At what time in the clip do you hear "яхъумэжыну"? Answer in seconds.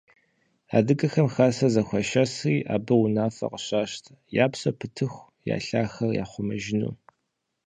6.23-6.93